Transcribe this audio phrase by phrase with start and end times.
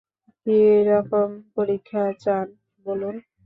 [0.41, 2.47] কিরকম পরীক্ষা চান,
[2.85, 3.15] বলুন।